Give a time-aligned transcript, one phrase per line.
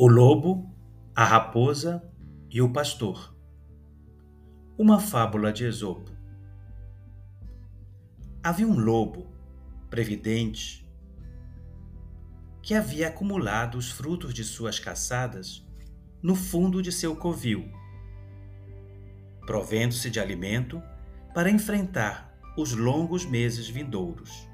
[0.00, 0.72] O lobo,
[1.14, 2.02] a raposa
[2.48, 3.36] e o pastor.
[4.78, 6.12] Uma fábula de Esopo.
[8.42, 9.26] Havia um lobo,
[9.90, 10.88] previdente,
[12.62, 15.66] que havia acumulado os frutos de suas caçadas
[16.22, 17.68] no fundo de seu covil,
[19.46, 20.80] provendo-se de alimento
[21.34, 24.48] para enfrentar os longos meses vindouros.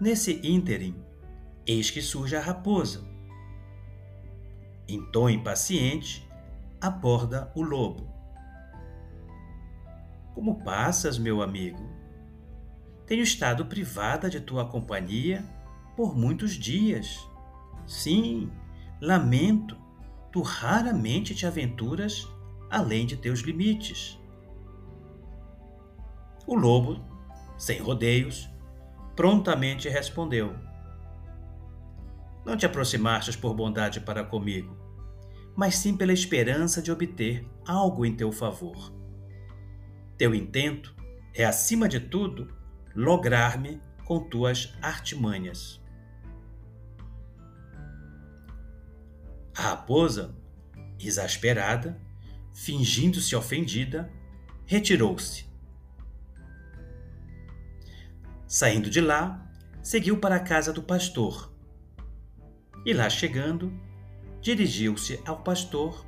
[0.00, 0.96] Nesse ínterim,
[1.66, 3.14] eis que surge a raposa
[4.86, 6.28] em tom impaciente,
[6.80, 8.06] aborda o lobo.
[10.34, 11.82] Como passas, meu amigo?
[13.06, 15.44] Tenho estado privada de tua companhia
[15.96, 17.18] por muitos dias.
[17.86, 18.50] Sim,
[19.00, 19.76] lamento,
[20.32, 22.28] tu raramente te aventuras
[22.70, 24.18] além de teus limites.
[26.46, 27.00] O lobo,
[27.56, 28.50] sem rodeios,
[29.14, 30.54] prontamente respondeu:
[32.44, 34.76] não te aproximastes por bondade para comigo,
[35.56, 38.92] mas sim pela esperança de obter algo em teu favor.
[40.18, 40.94] Teu intento
[41.34, 42.54] é, acima de tudo,
[42.94, 45.82] lograr-me com tuas artimanhas.
[49.56, 50.36] A raposa,
[50.98, 52.00] exasperada,
[52.52, 54.12] fingindo-se ofendida,
[54.66, 55.53] retirou-se.
[58.46, 59.50] Saindo de lá,
[59.82, 61.54] seguiu para a casa do pastor
[62.84, 63.72] e lá chegando,
[64.42, 66.04] dirigiu-se ao pastor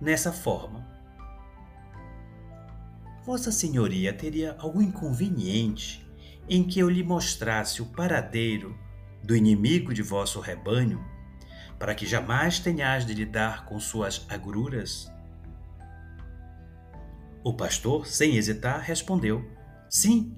[0.00, 0.86] nessa forma:
[3.24, 6.06] Vossa Senhoria teria algum inconveniente
[6.46, 8.78] em que eu lhe mostrasse o paradeiro
[9.22, 11.02] do inimigo de vosso rebanho,
[11.78, 15.10] para que jamais tenhais de lidar com suas agruras?
[17.42, 19.50] O pastor, sem hesitar, respondeu:
[19.88, 20.36] Sim,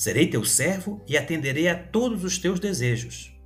[0.00, 3.38] serei teu servo e atenderei a todos os teus desejos.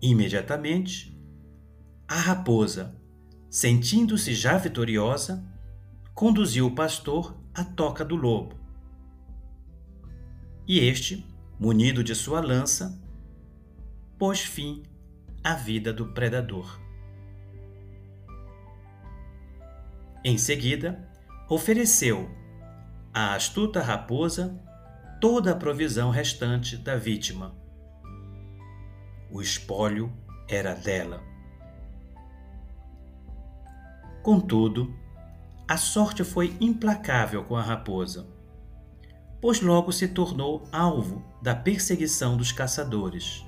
[0.00, 1.20] Imediatamente,
[2.06, 2.94] a raposa,
[3.50, 5.44] sentindo-se já vitoriosa,
[6.14, 8.54] conduziu o pastor à toca do lobo.
[10.64, 11.26] E este,
[11.58, 12.96] munido de sua lança,
[14.16, 14.84] pôs fim
[15.42, 16.80] à vida do predador.
[20.24, 21.10] Em seguida,
[21.50, 22.43] ofereceu
[23.14, 24.60] à astuta raposa
[25.20, 27.64] toda a provisão restante da vítima
[29.34, 30.12] o espólio
[30.48, 31.20] era dela.
[34.22, 34.94] Contudo,
[35.66, 38.28] a sorte foi implacável com a raposa,
[39.40, 43.44] pois logo se tornou alvo da perseguição dos caçadores.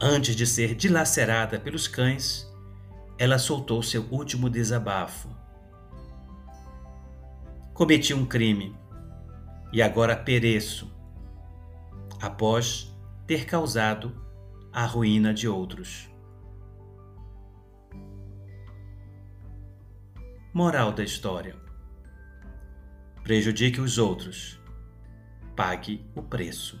[0.00, 2.44] Antes de ser dilacerada pelos cães,
[3.16, 5.28] ela soltou seu último desabafo.
[7.82, 8.76] Cometi um crime
[9.72, 10.88] e agora pereço.
[12.20, 14.14] Após ter causado
[14.72, 16.08] a ruína de outros.
[20.54, 21.56] Moral da história:
[23.24, 24.60] prejudique os outros,
[25.56, 26.80] pague o preço.